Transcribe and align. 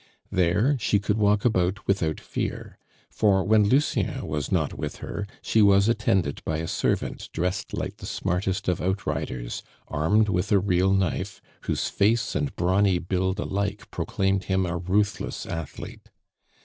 There 0.31 0.77
she 0.79 0.97
could 0.97 1.19
walk 1.19 1.45
about 1.45 1.85
without 1.85 2.19
fear; 2.19 2.75
for 3.11 3.43
when 3.43 3.63
Lucien 3.65 4.25
was 4.25 4.51
not 4.51 4.73
with 4.73 4.95
her, 4.95 5.27
she 5.43 5.61
was 5.61 5.87
attended 5.87 6.41
by 6.43 6.57
a 6.57 6.67
servant 6.67 7.29
dressed 7.33 7.71
like 7.71 7.97
the 7.97 8.07
smartest 8.07 8.67
of 8.67 8.81
outriders, 8.81 9.61
armed 9.87 10.27
with 10.27 10.51
a 10.51 10.57
real 10.57 10.91
knife, 10.91 11.39
whose 11.65 11.87
face 11.87 12.33
and 12.33 12.55
brawny 12.55 12.97
build 12.97 13.37
alike 13.37 13.91
proclaimed 13.91 14.45
him 14.45 14.65
a 14.65 14.75
ruthless 14.77 15.45
athlete. 15.45 16.09